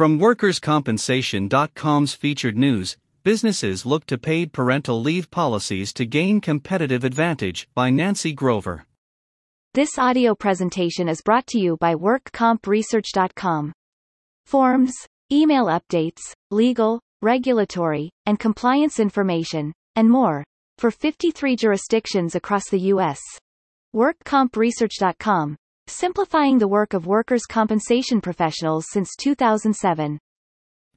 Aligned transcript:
From 0.00 0.18
WorkersCompensation.com's 0.18 2.14
featured 2.14 2.56
news, 2.56 2.96
businesses 3.22 3.84
look 3.84 4.06
to 4.06 4.16
paid 4.16 4.50
parental 4.50 4.98
leave 4.98 5.30
policies 5.30 5.92
to 5.92 6.06
gain 6.06 6.40
competitive 6.40 7.04
advantage 7.04 7.68
by 7.74 7.90
Nancy 7.90 8.32
Grover. 8.32 8.86
This 9.74 9.98
audio 9.98 10.34
presentation 10.34 11.06
is 11.06 11.20
brought 11.20 11.46
to 11.48 11.58
you 11.58 11.76
by 11.76 11.94
WorkCompResearch.com. 11.96 13.72
Forms, 14.46 14.94
email 15.30 15.66
updates, 15.66 16.32
legal, 16.50 17.02
regulatory, 17.20 18.08
and 18.24 18.38
compliance 18.38 19.00
information, 19.00 19.74
and 19.96 20.08
more, 20.08 20.42
for 20.78 20.90
53 20.90 21.56
jurisdictions 21.56 22.34
across 22.34 22.70
the 22.70 22.80
U.S. 22.94 23.20
WorkCompResearch.com, 23.94 25.58
simplifying 25.90 26.58
the 26.58 26.68
work 26.68 26.94
of 26.94 27.06
workers' 27.06 27.46
compensation 27.46 28.20
professionals 28.20 28.86
since 28.90 29.14
2007. 29.16 30.18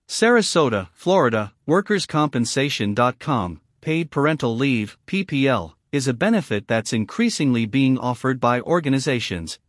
Sarasota, 0.08 0.90
Florida, 0.94 1.54
WorkersCompensation.com, 1.68 3.62
paid 3.82 4.12
parental 4.12 4.56
leave, 4.56 4.98
PPL, 5.08 5.74
is 5.92 6.08
a 6.08 6.14
benefit 6.14 6.68
that's 6.68 6.94
increasingly 6.94 7.66
being 7.66 7.98
offered 7.98 8.40
by 8.40 8.62
organizations. 8.62 9.60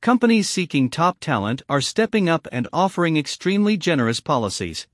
Companies 0.00 0.48
seeking 0.48 0.90
top 0.90 1.18
talent 1.20 1.62
are 1.68 1.80
stepping 1.80 2.28
up 2.28 2.46
and 2.52 2.68
offering 2.72 3.16
extremely 3.16 3.76
generous 3.76 4.20
policies. 4.20 4.86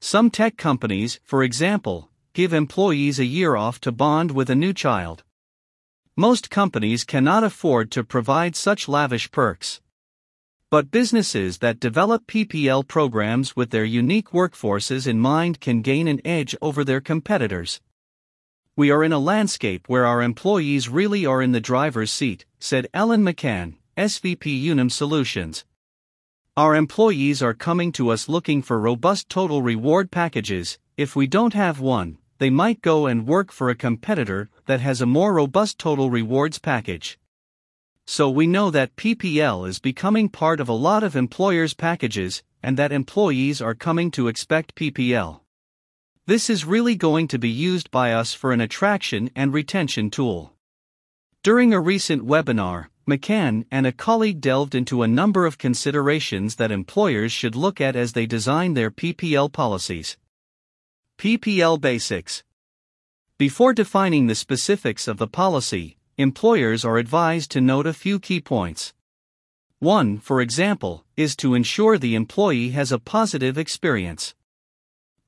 Some 0.00 0.30
tech 0.30 0.56
companies, 0.56 1.20
for 1.24 1.42
example, 1.42 2.10
give 2.32 2.52
employees 2.52 3.18
a 3.18 3.24
year 3.24 3.56
off 3.56 3.80
to 3.80 3.92
bond 3.92 4.30
with 4.30 4.48
a 4.50 4.54
new 4.54 4.72
child. 4.72 5.24
Most 6.20 6.50
companies 6.50 7.02
cannot 7.02 7.44
afford 7.44 7.90
to 7.92 8.04
provide 8.04 8.54
such 8.54 8.90
lavish 8.90 9.30
perks. 9.30 9.80
But 10.68 10.90
businesses 10.90 11.60
that 11.60 11.80
develop 11.80 12.26
PPL 12.26 12.86
programs 12.86 13.56
with 13.56 13.70
their 13.70 13.86
unique 13.86 14.28
workforces 14.28 15.06
in 15.06 15.18
mind 15.18 15.62
can 15.62 15.80
gain 15.80 16.06
an 16.06 16.20
edge 16.22 16.54
over 16.60 16.84
their 16.84 17.00
competitors. 17.00 17.80
We 18.76 18.90
are 18.90 19.02
in 19.02 19.14
a 19.14 19.18
landscape 19.18 19.88
where 19.88 20.04
our 20.04 20.20
employees 20.20 20.90
really 20.90 21.24
are 21.24 21.40
in 21.40 21.52
the 21.52 21.58
driver's 21.58 22.10
seat, 22.10 22.44
said 22.58 22.86
Ellen 22.92 23.22
McCann, 23.22 23.76
SVP 23.96 24.62
Unum 24.64 24.90
Solutions. 24.90 25.64
Our 26.54 26.74
employees 26.76 27.40
are 27.40 27.54
coming 27.54 27.92
to 27.92 28.10
us 28.10 28.28
looking 28.28 28.60
for 28.60 28.78
robust 28.78 29.30
total 29.30 29.62
reward 29.62 30.10
packages. 30.10 30.78
If 30.98 31.16
we 31.16 31.26
don't 31.26 31.54
have 31.54 31.80
one, 31.80 32.18
they 32.40 32.48
might 32.48 32.80
go 32.80 33.06
and 33.06 33.26
work 33.26 33.52
for 33.52 33.68
a 33.68 33.74
competitor 33.74 34.48
that 34.64 34.80
has 34.80 35.02
a 35.02 35.06
more 35.06 35.34
robust 35.34 35.78
total 35.78 36.10
rewards 36.10 36.58
package. 36.58 37.18
So 38.06 38.30
we 38.30 38.46
know 38.46 38.70
that 38.70 38.96
PPL 38.96 39.68
is 39.68 39.78
becoming 39.78 40.30
part 40.30 40.58
of 40.58 40.68
a 40.68 40.72
lot 40.88 41.02
of 41.02 41.14
employers' 41.14 41.74
packages 41.74 42.42
and 42.62 42.78
that 42.78 42.92
employees 42.92 43.60
are 43.60 43.74
coming 43.74 44.10
to 44.12 44.26
expect 44.26 44.74
PPL. 44.74 45.40
This 46.26 46.48
is 46.48 46.64
really 46.64 46.96
going 46.96 47.28
to 47.28 47.38
be 47.38 47.50
used 47.50 47.90
by 47.90 48.14
us 48.14 48.32
for 48.32 48.52
an 48.52 48.62
attraction 48.62 49.30
and 49.36 49.52
retention 49.52 50.08
tool. 50.10 50.54
During 51.42 51.74
a 51.74 51.80
recent 51.80 52.26
webinar, 52.26 52.86
McCann 53.06 53.66
and 53.70 53.86
a 53.86 53.92
colleague 53.92 54.40
delved 54.40 54.74
into 54.74 55.02
a 55.02 55.08
number 55.08 55.44
of 55.44 55.58
considerations 55.58 56.56
that 56.56 56.72
employers 56.72 57.32
should 57.32 57.54
look 57.54 57.82
at 57.82 57.96
as 57.96 58.14
they 58.14 58.24
design 58.24 58.72
their 58.72 58.90
PPL 58.90 59.52
policies. 59.52 60.16
PPL 61.20 61.78
Basics 61.78 62.44
Before 63.36 63.74
defining 63.74 64.26
the 64.26 64.34
specifics 64.34 65.06
of 65.06 65.18
the 65.18 65.26
policy, 65.26 65.98
employers 66.16 66.82
are 66.82 66.96
advised 66.96 67.50
to 67.50 67.60
note 67.60 67.86
a 67.86 67.92
few 67.92 68.18
key 68.18 68.40
points. 68.40 68.94
One, 69.80 70.16
for 70.16 70.40
example, 70.40 71.04
is 71.18 71.36
to 71.36 71.54
ensure 71.54 71.98
the 71.98 72.14
employee 72.14 72.70
has 72.70 72.90
a 72.90 72.98
positive 72.98 73.58
experience. 73.58 74.34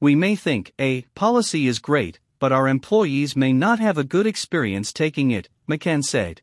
We 0.00 0.14
may 0.14 0.34
think 0.34 0.72
a 0.78 1.02
policy 1.14 1.66
is 1.66 1.78
great, 1.78 2.18
but 2.38 2.52
our 2.52 2.68
employees 2.68 3.36
may 3.36 3.52
not 3.52 3.78
have 3.78 3.98
a 3.98 4.02
good 4.02 4.26
experience 4.26 4.94
taking 4.94 5.30
it, 5.30 5.50
McCann 5.68 6.02
said. 6.02 6.40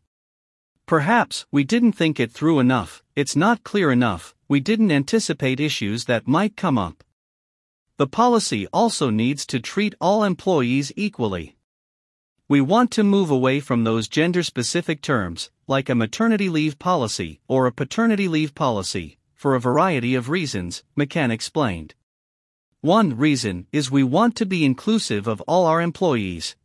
Perhaps 0.85 1.47
we 1.49 1.63
didn't 1.63 1.93
think 1.93 2.19
it 2.19 2.31
through 2.31 2.59
enough, 2.59 3.01
it's 3.15 3.35
not 3.35 3.63
clear 3.63 3.91
enough, 3.91 4.35
we 4.47 4.59
didn't 4.59 4.91
anticipate 4.91 5.59
issues 5.59 6.05
that 6.05 6.27
might 6.27 6.55
come 6.55 6.77
up. 6.77 7.03
The 7.99 8.07
policy 8.07 8.65
also 8.67 9.09
needs 9.09 9.45
to 9.47 9.59
treat 9.59 9.93
all 9.99 10.23
employees 10.23 10.93
equally. 10.95 11.57
We 12.47 12.61
want 12.61 12.91
to 12.91 13.03
move 13.03 13.29
away 13.29 13.59
from 13.59 13.83
those 13.83 14.07
gender 14.07 14.41
specific 14.41 15.01
terms, 15.01 15.51
like 15.67 15.89
a 15.89 15.95
maternity 15.95 16.47
leave 16.47 16.79
policy 16.79 17.41
or 17.49 17.65
a 17.65 17.73
paternity 17.73 18.29
leave 18.29 18.55
policy, 18.55 19.17
for 19.35 19.53
a 19.53 19.59
variety 19.59 20.15
of 20.15 20.29
reasons, 20.29 20.81
McCann 20.97 21.29
explained. 21.29 21.93
One 22.79 23.17
reason 23.17 23.67
is 23.73 23.91
we 23.91 24.03
want 24.03 24.37
to 24.37 24.45
be 24.45 24.63
inclusive 24.63 25.27
of 25.27 25.41
all 25.41 25.65
our 25.65 25.81
employees. 25.81 26.55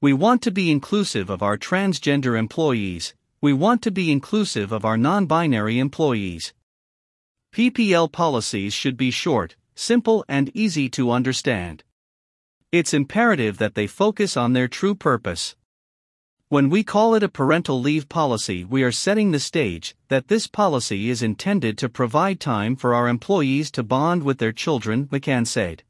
We 0.00 0.12
want 0.12 0.40
to 0.42 0.52
be 0.52 0.70
inclusive 0.70 1.30
of 1.30 1.42
our 1.42 1.58
transgender 1.58 2.38
employees, 2.38 3.12
we 3.40 3.52
want 3.52 3.82
to 3.82 3.90
be 3.90 4.12
inclusive 4.12 4.70
of 4.70 4.84
our 4.84 4.96
non 4.96 5.26
binary 5.26 5.80
employees. 5.80 6.52
PPL 7.52 8.12
policies 8.12 8.72
should 8.72 8.96
be 8.96 9.10
short, 9.10 9.56
simple, 9.74 10.24
and 10.28 10.50
easy 10.54 10.88
to 10.90 11.10
understand. 11.10 11.84
It's 12.72 12.94
imperative 12.94 13.58
that 13.58 13.74
they 13.74 13.86
focus 13.86 14.36
on 14.36 14.52
their 14.52 14.68
true 14.68 14.94
purpose. 14.94 15.56
When 16.48 16.70
we 16.70 16.84
call 16.84 17.14
it 17.14 17.22
a 17.22 17.28
parental 17.28 17.80
leave 17.80 18.08
policy, 18.08 18.64
we 18.64 18.82
are 18.82 18.92
setting 18.92 19.30
the 19.30 19.40
stage 19.40 19.96
that 20.08 20.28
this 20.28 20.46
policy 20.46 21.08
is 21.10 21.22
intended 21.22 21.78
to 21.78 21.88
provide 21.88 22.38
time 22.38 22.76
for 22.76 22.94
our 22.94 23.08
employees 23.08 23.70
to 23.72 23.82
bond 23.82 24.22
with 24.22 24.38
their 24.38 24.52
children, 24.52 25.06
McCann 25.06 25.46
said. 25.46 25.82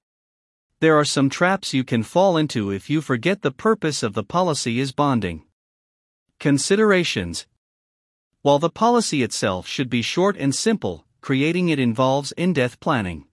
There 0.80 0.98
are 0.98 1.04
some 1.04 1.28
traps 1.28 1.74
you 1.74 1.84
can 1.84 2.02
fall 2.02 2.36
into 2.36 2.70
if 2.70 2.88
you 2.88 3.00
forget 3.00 3.42
the 3.42 3.50
purpose 3.50 4.02
of 4.02 4.14
the 4.14 4.24
policy 4.24 4.80
is 4.80 4.92
bonding. 4.92 5.44
Considerations 6.38 7.46
While 8.42 8.58
the 8.58 8.70
policy 8.70 9.22
itself 9.22 9.66
should 9.66 9.88
be 9.88 10.02
short 10.02 10.36
and 10.36 10.54
simple, 10.54 11.06
creating 11.20 11.68
it 11.68 11.78
involves 11.78 12.32
in 12.32 12.52
depth 12.52 12.80
planning. 12.80 13.26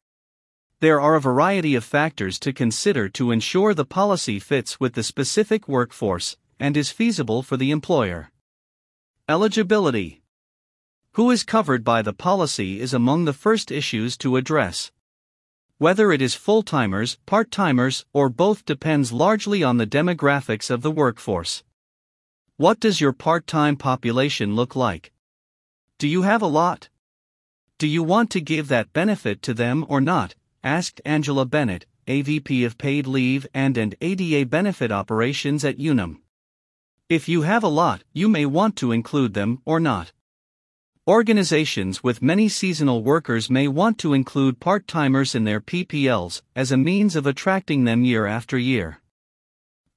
There 0.81 0.99
are 0.99 1.13
a 1.13 1.21
variety 1.21 1.75
of 1.75 1.83
factors 1.83 2.39
to 2.39 2.51
consider 2.51 3.07
to 3.09 3.29
ensure 3.29 3.75
the 3.75 3.85
policy 3.85 4.39
fits 4.39 4.79
with 4.79 4.95
the 4.95 5.03
specific 5.03 5.67
workforce 5.67 6.37
and 6.59 6.75
is 6.75 6.89
feasible 6.89 7.43
for 7.43 7.55
the 7.55 7.69
employer. 7.69 8.31
Eligibility 9.29 10.23
Who 11.11 11.29
is 11.29 11.43
covered 11.43 11.83
by 11.83 12.01
the 12.01 12.13
policy 12.13 12.81
is 12.81 12.95
among 12.95 13.25
the 13.25 13.33
first 13.33 13.69
issues 13.71 14.17
to 14.17 14.37
address. 14.37 14.91
Whether 15.77 16.11
it 16.11 16.19
is 16.19 16.33
full 16.33 16.63
timers, 16.63 17.19
part 17.27 17.51
timers, 17.51 18.03
or 18.11 18.27
both 18.27 18.65
depends 18.65 19.11
largely 19.11 19.61
on 19.61 19.77
the 19.77 19.85
demographics 19.85 20.71
of 20.71 20.81
the 20.81 20.89
workforce. 20.89 21.61
What 22.57 22.79
does 22.79 22.99
your 22.99 23.13
part 23.13 23.45
time 23.45 23.75
population 23.75 24.55
look 24.55 24.75
like? 24.75 25.11
Do 25.99 26.07
you 26.07 26.23
have 26.23 26.41
a 26.41 26.47
lot? 26.47 26.89
Do 27.77 27.85
you 27.85 28.01
want 28.01 28.31
to 28.31 28.41
give 28.41 28.67
that 28.69 28.93
benefit 28.93 29.43
to 29.43 29.53
them 29.53 29.85
or 29.87 30.01
not? 30.01 30.33
Asked 30.63 31.01
Angela 31.05 31.45
Bennett, 31.45 31.85
AVP 32.07 32.65
of 32.65 32.77
Paid 32.77 33.07
Leave 33.07 33.47
and 33.53 33.77
and 33.77 33.95
ADA 34.01 34.45
Benefit 34.45 34.91
Operations 34.91 35.63
at 35.63 35.79
Unum. 35.79 36.21
If 37.09 37.27
you 37.27 37.41
have 37.41 37.63
a 37.63 37.67
lot, 37.67 38.03
you 38.13 38.29
may 38.29 38.45
want 38.45 38.75
to 38.77 38.91
include 38.91 39.33
them 39.33 39.61
or 39.65 39.79
not. 39.79 40.11
Organizations 41.07 42.03
with 42.03 42.21
many 42.21 42.47
seasonal 42.47 43.03
workers 43.03 43.49
may 43.49 43.67
want 43.67 43.97
to 43.97 44.13
include 44.13 44.59
part 44.59 44.87
timers 44.87 45.33
in 45.33 45.45
their 45.45 45.59
PPLs 45.59 46.41
as 46.55 46.71
a 46.71 46.77
means 46.77 47.15
of 47.15 47.25
attracting 47.25 47.83
them 47.83 48.05
year 48.05 48.27
after 48.27 48.57
year. 48.57 49.01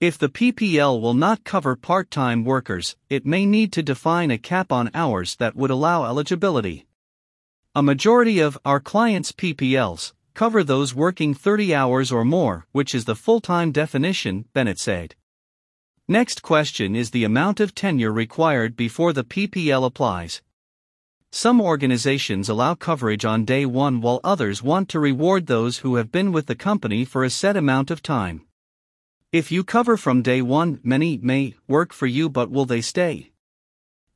If 0.00 0.18
the 0.18 0.28
PPL 0.28 1.00
will 1.00 1.14
not 1.14 1.44
cover 1.44 1.76
part 1.76 2.10
time 2.10 2.44
workers, 2.44 2.96
it 3.08 3.24
may 3.24 3.46
need 3.46 3.72
to 3.74 3.82
define 3.82 4.30
a 4.30 4.38
cap 4.38 4.72
on 4.72 4.90
hours 4.94 5.36
that 5.36 5.54
would 5.54 5.70
allow 5.70 6.04
eligibility. 6.04 6.86
A 7.74 7.82
majority 7.82 8.40
of 8.40 8.58
our 8.64 8.80
clients' 8.80 9.32
PPLs 9.32 10.12
cover 10.34 10.64
those 10.64 10.94
working 10.94 11.32
30 11.32 11.74
hours 11.74 12.10
or 12.10 12.24
more, 12.24 12.66
which 12.72 12.94
is 12.94 13.04
the 13.04 13.14
full 13.14 13.40
time 13.40 13.70
definition, 13.70 14.46
Bennett 14.52 14.78
said. 14.78 15.14
Next 16.08 16.42
question 16.42 16.96
is 16.96 17.10
the 17.10 17.24
amount 17.24 17.60
of 17.60 17.74
tenure 17.74 18.12
required 18.12 18.76
before 18.76 19.12
the 19.12 19.24
PPL 19.24 19.86
applies. 19.86 20.42
Some 21.30 21.60
organizations 21.60 22.48
allow 22.48 22.74
coverage 22.74 23.24
on 23.24 23.44
day 23.44 23.64
one 23.64 24.00
while 24.00 24.20
others 24.22 24.62
want 24.62 24.88
to 24.90 25.00
reward 25.00 25.46
those 25.46 25.78
who 25.78 25.96
have 25.96 26.12
been 26.12 26.30
with 26.30 26.46
the 26.46 26.54
company 26.54 27.04
for 27.04 27.24
a 27.24 27.30
set 27.30 27.56
amount 27.56 27.90
of 27.90 28.02
time. 28.02 28.42
If 29.32 29.50
you 29.50 29.64
cover 29.64 29.96
from 29.96 30.22
day 30.22 30.42
one, 30.42 30.78
many 30.84 31.16
may 31.18 31.54
work 31.66 31.92
for 31.92 32.06
you, 32.06 32.28
but 32.28 32.50
will 32.50 32.66
they 32.66 32.80
stay? 32.80 33.32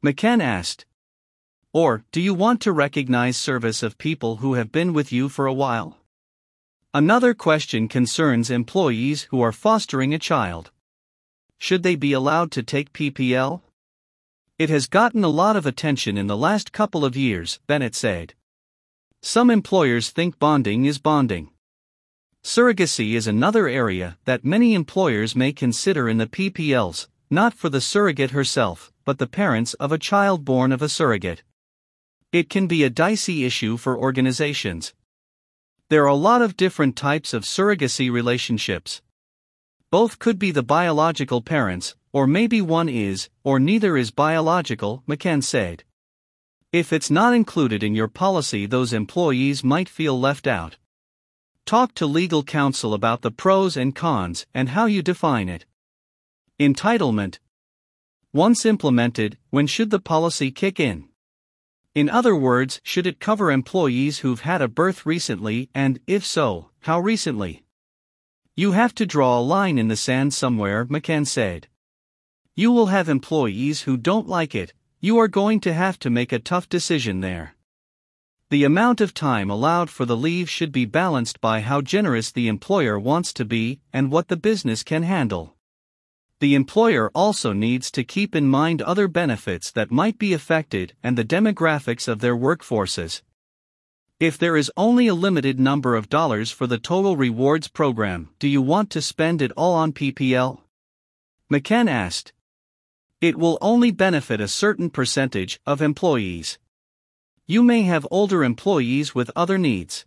McCann 0.04 0.40
asked. 0.40 0.84
Or, 1.72 2.04
do 2.12 2.20
you 2.20 2.34
want 2.34 2.60
to 2.62 2.72
recognize 2.72 3.36
service 3.36 3.82
of 3.82 3.98
people 3.98 4.36
who 4.36 4.54
have 4.54 4.70
been 4.70 4.92
with 4.92 5.10
you 5.10 5.28
for 5.28 5.46
a 5.46 5.52
while? 5.52 5.97
Another 6.98 7.32
question 7.32 7.86
concerns 7.86 8.50
employees 8.50 9.28
who 9.30 9.40
are 9.40 9.52
fostering 9.52 10.12
a 10.12 10.18
child. 10.18 10.72
Should 11.56 11.84
they 11.84 11.94
be 11.94 12.12
allowed 12.12 12.50
to 12.50 12.64
take 12.64 12.92
PPL? 12.92 13.60
It 14.58 14.68
has 14.68 14.88
gotten 14.88 15.22
a 15.22 15.28
lot 15.28 15.54
of 15.54 15.64
attention 15.64 16.18
in 16.18 16.26
the 16.26 16.36
last 16.36 16.72
couple 16.72 17.04
of 17.04 17.16
years, 17.16 17.60
Bennett 17.68 17.94
said. 17.94 18.34
Some 19.22 19.48
employers 19.48 20.10
think 20.10 20.40
bonding 20.40 20.86
is 20.86 20.98
bonding. 20.98 21.50
Surrogacy 22.42 23.12
is 23.12 23.28
another 23.28 23.68
area 23.68 24.18
that 24.24 24.44
many 24.44 24.74
employers 24.74 25.36
may 25.36 25.52
consider 25.52 26.08
in 26.08 26.18
the 26.18 26.26
PPLs, 26.26 27.06
not 27.30 27.54
for 27.54 27.68
the 27.68 27.80
surrogate 27.80 28.32
herself, 28.32 28.92
but 29.04 29.18
the 29.18 29.28
parents 29.28 29.74
of 29.74 29.92
a 29.92 29.98
child 29.98 30.44
born 30.44 30.72
of 30.72 30.82
a 30.82 30.88
surrogate. 30.88 31.44
It 32.32 32.50
can 32.50 32.66
be 32.66 32.82
a 32.82 32.90
dicey 32.90 33.44
issue 33.44 33.76
for 33.76 33.96
organizations. 33.96 34.94
There 35.90 36.04
are 36.04 36.06
a 36.06 36.14
lot 36.14 36.42
of 36.42 36.58
different 36.58 36.96
types 36.96 37.32
of 37.32 37.44
surrogacy 37.44 38.12
relationships. 38.12 39.00
Both 39.90 40.18
could 40.18 40.38
be 40.38 40.50
the 40.50 40.62
biological 40.62 41.40
parents, 41.40 41.96
or 42.12 42.26
maybe 42.26 42.60
one 42.60 42.90
is, 42.90 43.30
or 43.42 43.58
neither 43.58 43.96
is 43.96 44.10
biological, 44.10 45.02
McCann 45.08 45.42
said. 45.42 45.84
If 46.72 46.92
it's 46.92 47.10
not 47.10 47.32
included 47.32 47.82
in 47.82 47.94
your 47.94 48.08
policy, 48.08 48.66
those 48.66 48.92
employees 48.92 49.64
might 49.64 49.88
feel 49.88 50.20
left 50.20 50.46
out. 50.46 50.76
Talk 51.64 51.94
to 51.94 52.04
legal 52.04 52.42
counsel 52.42 52.92
about 52.92 53.22
the 53.22 53.30
pros 53.30 53.74
and 53.74 53.94
cons 53.94 54.44
and 54.52 54.68
how 54.68 54.84
you 54.84 55.00
define 55.00 55.48
it. 55.48 55.64
Entitlement. 56.60 57.38
Once 58.34 58.66
implemented, 58.66 59.38
when 59.48 59.66
should 59.66 59.88
the 59.88 59.98
policy 59.98 60.50
kick 60.50 60.78
in? 60.78 61.08
In 61.98 62.08
other 62.08 62.36
words, 62.36 62.80
should 62.84 63.08
it 63.08 63.18
cover 63.18 63.50
employees 63.50 64.20
who've 64.20 64.42
had 64.42 64.62
a 64.62 64.68
birth 64.68 65.04
recently, 65.04 65.68
and, 65.74 65.98
if 66.06 66.24
so, 66.24 66.70
how 66.82 67.00
recently? 67.00 67.64
You 68.54 68.70
have 68.70 68.94
to 68.94 69.04
draw 69.04 69.36
a 69.36 69.42
line 69.42 69.78
in 69.78 69.88
the 69.88 69.96
sand 69.96 70.32
somewhere, 70.32 70.86
McCann 70.86 71.26
said. 71.26 71.66
You 72.54 72.70
will 72.70 72.86
have 72.86 73.08
employees 73.08 73.82
who 73.82 73.96
don't 73.96 74.28
like 74.28 74.54
it, 74.54 74.72
you 75.00 75.18
are 75.18 75.26
going 75.26 75.58
to 75.58 75.74
have 75.74 75.98
to 75.98 76.08
make 76.08 76.30
a 76.30 76.38
tough 76.38 76.68
decision 76.68 77.18
there. 77.18 77.56
The 78.50 78.62
amount 78.62 79.00
of 79.00 79.12
time 79.12 79.50
allowed 79.50 79.90
for 79.90 80.04
the 80.04 80.16
leave 80.16 80.48
should 80.48 80.70
be 80.70 80.84
balanced 80.84 81.40
by 81.40 81.62
how 81.62 81.80
generous 81.80 82.30
the 82.30 82.46
employer 82.46 82.96
wants 82.96 83.32
to 83.32 83.44
be 83.44 83.80
and 83.92 84.12
what 84.12 84.28
the 84.28 84.36
business 84.36 84.84
can 84.84 85.02
handle. 85.02 85.56
The 86.40 86.54
employer 86.54 87.10
also 87.16 87.52
needs 87.52 87.90
to 87.90 88.04
keep 88.04 88.36
in 88.36 88.46
mind 88.46 88.80
other 88.80 89.08
benefits 89.08 89.72
that 89.72 89.90
might 89.90 90.18
be 90.18 90.32
affected 90.32 90.94
and 91.02 91.18
the 91.18 91.24
demographics 91.24 92.06
of 92.06 92.20
their 92.20 92.36
workforces. 92.36 93.22
If 94.20 94.38
there 94.38 94.56
is 94.56 94.70
only 94.76 95.08
a 95.08 95.14
limited 95.14 95.58
number 95.58 95.96
of 95.96 96.08
dollars 96.08 96.52
for 96.52 96.68
the 96.68 96.78
total 96.78 97.16
rewards 97.16 97.66
program, 97.66 98.30
do 98.38 98.46
you 98.46 98.62
want 98.62 98.90
to 98.90 99.02
spend 99.02 99.42
it 99.42 99.52
all 99.56 99.74
on 99.74 99.92
PPL? 99.92 100.60
McCann 101.52 101.88
asked. 101.88 102.32
It 103.20 103.36
will 103.36 103.58
only 103.60 103.90
benefit 103.90 104.40
a 104.40 104.46
certain 104.48 104.90
percentage 104.90 105.60
of 105.66 105.82
employees. 105.82 106.58
You 107.46 107.64
may 107.64 107.82
have 107.82 108.06
older 108.12 108.44
employees 108.44 109.12
with 109.12 109.30
other 109.34 109.58
needs. 109.58 110.04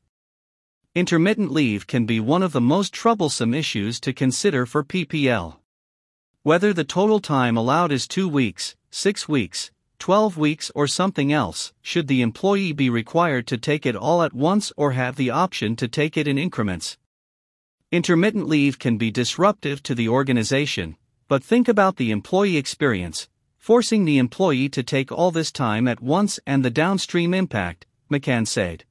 Intermittent 0.95 1.51
leave 1.51 1.88
can 1.88 2.06
be 2.06 2.19
one 2.19 2.44
of 2.44 2.51
the 2.54 2.62
most 2.62 2.94
troublesome 2.94 3.54
issues 3.54 4.00
to 4.01 4.13
consider 4.13 4.66
for 4.66 4.84
PPL. 4.84 5.61
Whether 6.43 6.73
the 6.73 6.83
total 6.83 7.19
time 7.19 7.55
allowed 7.55 7.91
is 7.91 8.07
2 8.07 8.27
weeks, 8.27 8.75
6 8.89 9.29
weeks, 9.29 9.69
12 9.99 10.38
weeks, 10.38 10.71
or 10.73 10.88
something 10.88 11.31
else, 11.31 11.71
should 11.83 12.07
the 12.07 12.23
employee 12.23 12.71
be 12.71 12.89
required 12.89 13.45
to 13.45 13.59
take 13.59 13.85
it 13.85 13.95
all 13.95 14.23
at 14.23 14.33
once 14.33 14.73
or 14.75 14.93
have 14.93 15.17
the 15.17 15.29
option 15.29 15.75
to 15.75 15.88
take 15.88 16.17
it 16.17 16.27
in 16.27 16.39
increments? 16.39 16.97
Intermittent 17.91 18.47
leave 18.47 18.79
can 18.79 18.97
be 18.97 19.11
disruptive 19.11 19.83
to 19.83 19.93
the 19.93 20.09
organization, 20.09 20.97
but 21.27 21.43
think 21.43 21.67
about 21.67 21.97
the 21.97 22.09
employee 22.09 22.57
experience, 22.57 23.29
forcing 23.59 24.05
the 24.05 24.17
employee 24.17 24.69
to 24.69 24.81
take 24.81 25.11
all 25.11 25.29
this 25.29 25.51
time 25.51 25.88
at 25.88 26.01
once 26.01 26.39
and 26.47 26.65
the 26.65 26.71
downstream 26.71 27.35
impact, 27.35 27.85
McCann 28.09 28.47
said. 28.47 28.83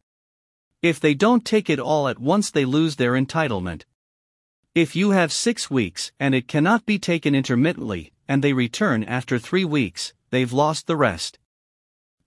If 0.83 1.01
they 1.01 1.15
don't 1.15 1.45
take 1.45 1.69
it 1.69 1.81
all 1.81 2.07
at 2.07 2.21
once, 2.21 2.53
they 2.53 2.65
lose 2.65 2.95
their 2.95 3.15
entitlement. 3.15 3.83
If 4.75 4.95
you 4.95 5.11
have 5.11 5.33
six 5.33 5.69
weeks 5.69 6.13
and 6.21 6.33
it 6.33 6.47
cannot 6.47 6.87
be 6.87 6.97
taken 6.97 7.35
intermittently, 7.35 8.13
and 8.29 8.41
they 8.41 8.53
return 8.53 9.03
after 9.03 9.37
three 9.37 9.65
weeks, 9.65 10.15
they've 10.31 10.53
lost 10.53 10.87
the 10.87 10.97
rest. 10.97 11.41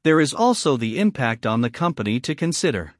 There 0.04 0.20
is 0.20 0.34
also 0.34 0.76
the 0.76 1.00
impact 1.00 1.46
on 1.46 1.62
the 1.62 1.70
company 1.70 2.20
to 2.20 2.36
consider. 2.36 2.96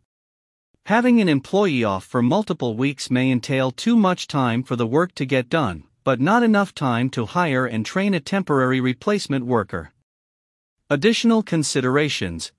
Having 0.86 1.20
an 1.20 1.28
employee 1.28 1.84
off 1.84 2.06
for 2.06 2.22
multiple 2.22 2.78
weeks 2.78 3.12
may 3.12 3.30
entail 3.30 3.72
too 3.72 3.98
much 3.98 4.28
time 4.28 4.64
for 4.64 4.78
the 4.78 4.88
work 4.88 5.14
to 5.16 5.26
get 5.26 5.50
done, 5.50 5.84
but 6.06 6.22
not 6.22 6.42
enough 6.42 6.74
time 6.74 7.10
to 7.10 7.26
hire 7.26 7.66
and 7.66 7.86
train 7.86 8.14
a 8.14 8.22
temporary 8.22 8.80
replacement 8.80 9.46
worker. 9.46 9.92
Additional 10.90 11.44
considerations 11.44 12.54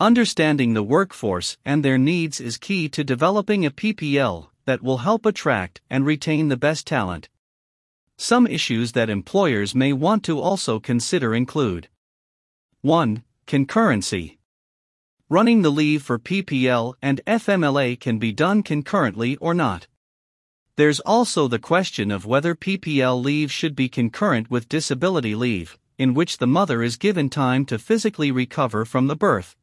Understanding 0.00 0.72
the 0.72 0.82
workforce 0.82 1.58
and 1.66 1.84
their 1.84 1.98
needs 1.98 2.40
is 2.40 2.56
key 2.56 2.88
to 2.88 3.04
developing 3.04 3.66
a 3.66 3.70
PPL 3.70 4.48
that 4.64 4.82
will 4.82 4.98
help 4.98 5.26
attract 5.26 5.80
and 5.90 6.06
retain 6.06 6.48
the 6.48 6.56
best 6.56 6.86
talent. 6.86 7.28
Some 8.16 8.46
issues 8.46 8.92
that 8.92 9.10
employers 9.10 9.74
may 9.74 9.92
want 9.92 10.22
to 10.24 10.40
also 10.40 10.78
consider 10.78 11.34
include 11.34 11.88
1. 12.82 13.22
Concurrency. 13.46 14.38
Running 15.28 15.62
the 15.62 15.70
leave 15.70 16.02
for 16.02 16.18
PPL 16.18 16.94
and 17.00 17.20
FMLA 17.26 17.98
can 17.98 18.18
be 18.18 18.32
done 18.32 18.62
concurrently 18.62 19.36
or 19.36 19.54
not. 19.54 19.86
There's 20.76 21.00
also 21.00 21.48
the 21.48 21.58
question 21.58 22.10
of 22.10 22.26
whether 22.26 22.54
PPL 22.54 23.22
leave 23.22 23.52
should 23.52 23.76
be 23.76 23.88
concurrent 23.88 24.50
with 24.50 24.68
disability 24.68 25.34
leave, 25.34 25.78
in 25.98 26.14
which 26.14 26.38
the 26.38 26.46
mother 26.46 26.82
is 26.82 26.96
given 26.96 27.28
time 27.28 27.64
to 27.66 27.78
physically 27.78 28.30
recover 28.30 28.84
from 28.84 29.06
the 29.06 29.16
birth. 29.16 29.54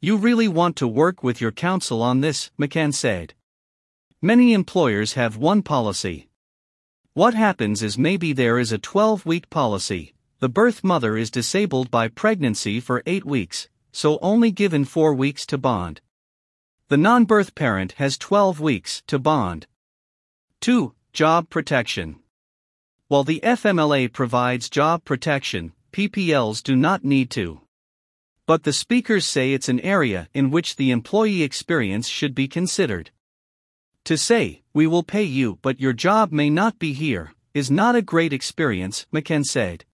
You 0.00 0.16
really 0.16 0.48
want 0.48 0.76
to 0.76 0.88
work 0.88 1.22
with 1.22 1.40
your 1.40 1.52
counsel 1.52 2.02
on 2.02 2.20
this, 2.20 2.50
McCann 2.58 2.92
said. 2.92 3.34
Many 4.24 4.54
employers 4.54 5.12
have 5.12 5.36
one 5.36 5.60
policy. 5.60 6.30
What 7.12 7.34
happens 7.34 7.82
is 7.82 7.98
maybe 7.98 8.32
there 8.32 8.58
is 8.58 8.72
a 8.72 8.78
12 8.78 9.26
week 9.26 9.50
policy, 9.50 10.14
the 10.38 10.48
birth 10.48 10.82
mother 10.82 11.14
is 11.18 11.30
disabled 11.30 11.90
by 11.90 12.08
pregnancy 12.08 12.80
for 12.80 13.02
8 13.04 13.26
weeks, 13.26 13.68
so 13.92 14.18
only 14.22 14.50
given 14.50 14.86
4 14.86 15.12
weeks 15.12 15.44
to 15.44 15.58
bond. 15.58 16.00
The 16.88 16.96
non 16.96 17.26
birth 17.26 17.54
parent 17.54 17.92
has 17.98 18.16
12 18.16 18.60
weeks 18.60 19.02
to 19.08 19.18
bond. 19.18 19.66
2. 20.62 20.94
Job 21.12 21.50
protection. 21.50 22.16
While 23.08 23.24
the 23.24 23.40
FMLA 23.44 24.10
provides 24.10 24.70
job 24.70 25.04
protection, 25.04 25.74
PPLs 25.92 26.62
do 26.62 26.76
not 26.76 27.04
need 27.04 27.28
to. 27.32 27.60
But 28.46 28.62
the 28.62 28.72
speakers 28.72 29.26
say 29.26 29.52
it's 29.52 29.68
an 29.68 29.80
area 29.80 30.30
in 30.32 30.50
which 30.50 30.76
the 30.76 30.92
employee 30.92 31.42
experience 31.42 32.08
should 32.08 32.34
be 32.34 32.48
considered. 32.48 33.10
To 34.04 34.18
say, 34.18 34.60
we 34.74 34.86
will 34.86 35.02
pay 35.02 35.22
you 35.22 35.58
but 35.62 35.80
your 35.80 35.94
job 35.94 36.30
may 36.30 36.50
not 36.50 36.78
be 36.78 36.92
here, 36.92 37.32
is 37.54 37.70
not 37.70 37.96
a 37.96 38.02
great 38.02 38.34
experience, 38.34 39.06
McCann 39.14 39.44
said. 39.44 39.86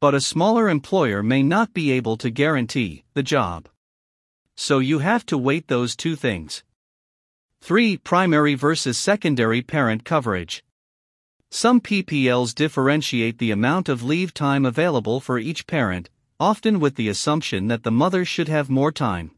But 0.00 0.14
a 0.14 0.20
smaller 0.20 0.68
employer 0.68 1.22
may 1.22 1.42
not 1.42 1.72
be 1.72 1.92
able 1.92 2.18
to 2.18 2.28
guarantee 2.28 3.04
the 3.14 3.22
job. 3.22 3.68
So 4.54 4.80
you 4.80 4.98
have 4.98 5.24
to 5.26 5.38
weight 5.38 5.68
those 5.68 5.96
two 5.96 6.14
things. 6.14 6.62
3. 7.62 7.96
Primary 7.96 8.54
versus 8.54 8.98
secondary 8.98 9.62
parent 9.62 10.04
coverage. 10.04 10.62
Some 11.50 11.80
PPLs 11.80 12.54
differentiate 12.54 13.38
the 13.38 13.50
amount 13.50 13.88
of 13.88 14.02
leave 14.02 14.34
time 14.34 14.66
available 14.66 15.20
for 15.20 15.38
each 15.38 15.66
parent, 15.66 16.10
often 16.38 16.80
with 16.80 16.96
the 16.96 17.08
assumption 17.08 17.68
that 17.68 17.82
the 17.82 17.90
mother 17.90 18.26
should 18.26 18.48
have 18.48 18.68
more 18.68 18.92
time. 18.92 19.30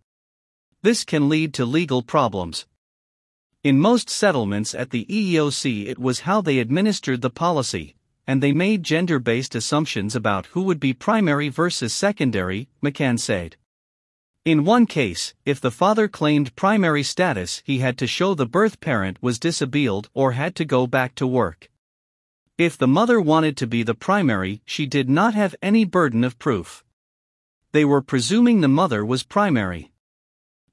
This 0.82 1.04
can 1.04 1.28
lead 1.28 1.54
to 1.54 1.64
legal 1.64 2.02
problems. 2.02 2.66
In 3.64 3.80
most 3.80 4.10
settlements 4.10 4.74
at 4.74 4.90
the 4.90 5.06
EEOC, 5.06 5.86
it 5.86 5.98
was 5.98 6.20
how 6.20 6.42
they 6.42 6.58
administered 6.58 7.22
the 7.22 7.30
policy, 7.30 7.96
and 8.26 8.42
they 8.42 8.52
made 8.52 8.82
gender 8.82 9.18
based 9.18 9.54
assumptions 9.54 10.14
about 10.14 10.44
who 10.48 10.64
would 10.64 10.78
be 10.78 10.92
primary 10.92 11.48
versus 11.48 11.94
secondary, 11.94 12.68
McCann 12.82 13.18
said. 13.18 13.56
In 14.44 14.66
one 14.66 14.84
case, 14.84 15.32
if 15.46 15.62
the 15.62 15.70
father 15.70 16.08
claimed 16.08 16.54
primary 16.56 17.02
status, 17.02 17.62
he 17.64 17.78
had 17.78 17.96
to 17.96 18.06
show 18.06 18.34
the 18.34 18.44
birth 18.44 18.80
parent 18.80 19.16
was 19.22 19.38
disabled 19.38 20.10
or 20.12 20.32
had 20.32 20.54
to 20.56 20.66
go 20.66 20.86
back 20.86 21.14
to 21.14 21.26
work. 21.26 21.70
If 22.58 22.76
the 22.76 22.86
mother 22.86 23.18
wanted 23.18 23.56
to 23.56 23.66
be 23.66 23.82
the 23.82 23.94
primary, 23.94 24.60
she 24.66 24.84
did 24.84 25.08
not 25.08 25.32
have 25.32 25.56
any 25.62 25.86
burden 25.86 26.22
of 26.22 26.38
proof. 26.38 26.84
They 27.72 27.86
were 27.86 28.02
presuming 28.02 28.60
the 28.60 28.68
mother 28.68 29.06
was 29.06 29.22
primary. 29.22 29.90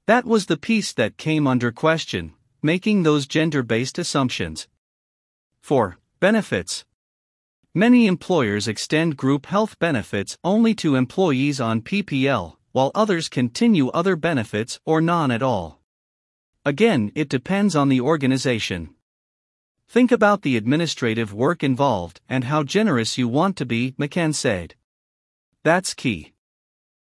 That 0.04 0.26
was 0.26 0.44
the 0.44 0.58
piece 0.58 0.92
that 0.92 1.16
came 1.16 1.46
under 1.46 1.72
question, 1.72 2.34
making 2.62 3.02
those 3.02 3.26
gender 3.26 3.62
based 3.62 3.98
assumptions. 3.98 4.68
4. 5.60 5.98
Benefits. 6.20 6.84
Many 7.74 8.06
employers 8.06 8.68
extend 8.68 9.16
group 9.16 9.46
health 9.46 9.78
benefits 9.78 10.38
only 10.44 10.74
to 10.76 10.94
employees 10.94 11.60
on 11.60 11.82
PPL, 11.82 12.56
while 12.72 12.92
others 12.94 13.28
continue 13.28 13.88
other 13.88 14.14
benefits 14.14 14.78
or 14.84 15.00
none 15.00 15.30
at 15.30 15.42
all. 15.42 15.80
Again, 16.64 17.10
it 17.14 17.28
depends 17.28 17.74
on 17.74 17.88
the 17.88 18.00
organization. 18.00 18.94
Think 19.88 20.12
about 20.12 20.42
the 20.42 20.56
administrative 20.56 21.34
work 21.34 21.64
involved 21.64 22.20
and 22.28 22.44
how 22.44 22.62
generous 22.62 23.18
you 23.18 23.26
want 23.26 23.56
to 23.56 23.66
be, 23.66 23.92
McCann 23.92 24.34
said. 24.34 24.74
That's 25.64 25.92
key. 25.92 26.32